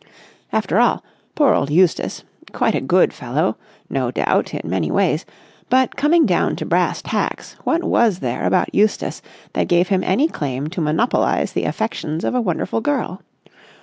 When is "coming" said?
5.95-6.25